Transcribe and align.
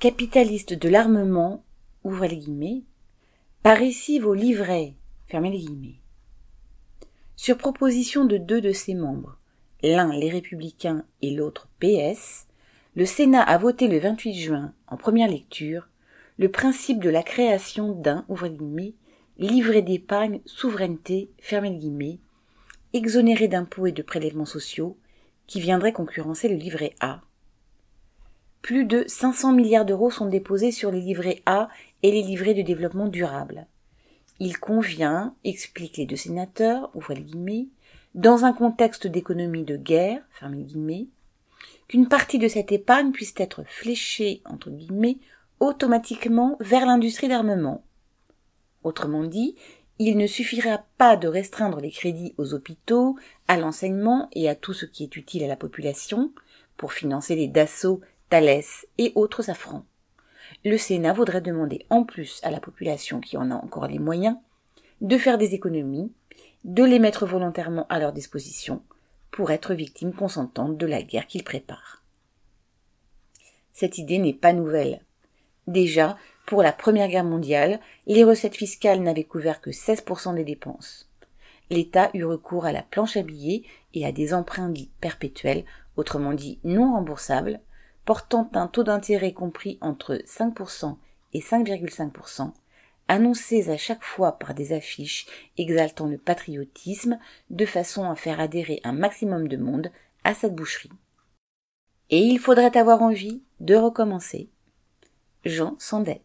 Capitalistes 0.00 0.74
de 0.74 0.88
l'armement, 0.88 1.64
ouvrez 2.04 2.28
les 2.28 2.36
guillemets, 2.36 2.84
par 3.64 3.82
ici 3.82 4.20
vos 4.20 4.32
livrets, 4.32 4.94
fermez 5.26 5.50
les 5.50 5.58
guillemets. 5.58 5.98
Sur 7.34 7.58
proposition 7.58 8.24
de 8.24 8.36
deux 8.36 8.60
de 8.60 8.70
ses 8.70 8.94
membres, 8.94 9.36
l'un 9.82 10.12
les 10.16 10.30
Républicains 10.30 11.04
et 11.20 11.32
l'autre 11.32 11.68
PS, 11.80 12.46
le 12.94 13.06
Sénat 13.06 13.42
a 13.42 13.58
voté 13.58 13.88
le 13.88 13.98
28 13.98 14.34
juin, 14.34 14.72
en 14.86 14.96
première 14.96 15.28
lecture, 15.28 15.88
le 16.38 16.48
principe 16.48 17.02
de 17.02 17.10
la 17.10 17.24
création 17.24 17.90
d'un, 17.90 18.24
livret 19.36 19.82
d'épargne 19.82 20.40
souveraineté, 20.46 21.28
guillemets, 21.76 22.20
exonéré 22.92 23.48
d'impôts 23.48 23.88
et 23.88 23.92
de 23.92 24.02
prélèvements 24.02 24.46
sociaux, 24.46 24.96
qui 25.48 25.60
viendrait 25.60 25.92
concurrencer 25.92 26.48
le 26.48 26.54
livret 26.54 26.94
A. 27.00 27.20
Plus 28.62 28.84
de 28.84 29.04
500 29.06 29.52
milliards 29.52 29.84
d'euros 29.84 30.10
sont 30.10 30.26
déposés 30.26 30.72
sur 30.72 30.90
les 30.90 31.00
livrets 31.00 31.42
A 31.46 31.68
et 32.02 32.10
les 32.10 32.22
livrets 32.22 32.54
de 32.54 32.62
développement 32.62 33.08
durable. 33.08 33.66
Il 34.40 34.58
convient, 34.58 35.34
expliquent 35.44 35.96
les 35.96 36.06
deux 36.06 36.16
sénateurs, 36.16 36.90
dans 38.14 38.44
un 38.44 38.52
contexte 38.52 39.06
d'économie 39.06 39.64
de 39.64 39.76
guerre, 39.76 40.22
qu'une 41.88 42.08
partie 42.08 42.38
de 42.38 42.48
cette 42.48 42.72
épargne 42.72 43.12
puisse 43.12 43.34
être 43.36 43.64
fléchée, 43.64 44.42
automatiquement 45.60 46.56
vers 46.60 46.86
l'industrie 46.86 47.28
d'armement. 47.28 47.82
Autrement 48.84 49.24
dit, 49.24 49.56
il 49.98 50.16
ne 50.16 50.28
suffira 50.28 50.84
pas 50.96 51.16
de 51.16 51.26
restreindre 51.26 51.80
les 51.80 51.90
crédits 51.90 52.34
aux 52.38 52.54
hôpitaux, 52.54 53.16
à 53.48 53.56
l'enseignement 53.56 54.28
et 54.32 54.48
à 54.48 54.54
tout 54.54 54.72
ce 54.72 54.86
qui 54.86 55.02
est 55.02 55.16
utile 55.16 55.42
à 55.42 55.48
la 55.48 55.56
population 55.56 56.32
pour 56.76 56.92
financer 56.92 57.34
les 57.34 57.48
Dassault, 57.48 58.00
Thalès 58.28 58.86
et 58.98 59.12
autres 59.14 59.42
safrans. 59.42 59.84
Le 60.64 60.76
Sénat 60.76 61.14
voudrait 61.14 61.40
demander 61.40 61.86
en 61.88 62.04
plus 62.04 62.40
à 62.42 62.50
la 62.50 62.60
population 62.60 63.20
qui 63.20 63.38
en 63.38 63.50
a 63.50 63.54
encore 63.54 63.86
les 63.86 63.98
moyens 63.98 64.36
de 65.00 65.16
faire 65.16 65.38
des 65.38 65.54
économies, 65.54 66.12
de 66.64 66.84
les 66.84 66.98
mettre 66.98 67.26
volontairement 67.26 67.86
à 67.88 67.98
leur 67.98 68.12
disposition 68.12 68.82
pour 69.30 69.50
être 69.50 69.72
victimes 69.72 70.12
consentantes 70.12 70.76
de 70.76 70.86
la 70.86 71.02
guerre 71.02 71.26
qu'ils 71.26 71.44
préparent. 71.44 72.02
Cette 73.72 73.96
idée 73.96 74.18
n'est 74.18 74.34
pas 74.34 74.52
nouvelle. 74.52 75.00
Déjà, 75.66 76.18
pour 76.46 76.62
la 76.62 76.72
Première 76.72 77.08
Guerre 77.08 77.24
mondiale, 77.24 77.80
les 78.06 78.24
recettes 78.24 78.56
fiscales 78.56 79.02
n'avaient 79.02 79.24
couvert 79.24 79.60
que 79.60 79.70
16% 79.70 80.34
des 80.34 80.44
dépenses. 80.44 81.08
L'État 81.70 82.10
eut 82.14 82.24
recours 82.24 82.66
à 82.66 82.72
la 82.72 82.82
planche 82.82 83.16
à 83.16 83.22
billets 83.22 83.62
et 83.94 84.04
à 84.04 84.12
des 84.12 84.34
emprunts 84.34 84.70
dits 84.70 84.90
perpétuels, 85.00 85.64
autrement 85.96 86.32
dit 86.32 86.58
non 86.64 86.94
remboursables, 86.94 87.60
portant 88.08 88.48
un 88.54 88.68
taux 88.68 88.84
d'intérêt 88.84 89.34
compris 89.34 89.76
entre 89.82 90.14
5% 90.24 90.96
et 91.34 91.40
5,5%, 91.40 92.52
annoncés 93.06 93.68
à 93.68 93.76
chaque 93.76 94.02
fois 94.02 94.38
par 94.38 94.54
des 94.54 94.72
affiches 94.72 95.26
exaltant 95.58 96.06
le 96.06 96.16
patriotisme 96.16 97.18
de 97.50 97.66
façon 97.66 98.08
à 98.08 98.14
faire 98.14 98.40
adhérer 98.40 98.80
un 98.82 98.92
maximum 98.92 99.46
de 99.46 99.58
monde 99.58 99.92
à 100.24 100.32
cette 100.32 100.54
boucherie. 100.54 100.90
Et 102.08 102.20
il 102.20 102.38
faudrait 102.38 102.78
avoir 102.78 103.02
envie 103.02 103.42
de 103.60 103.74
recommencer. 103.74 104.48
Jean 105.44 105.76
Sandet. 105.78 106.22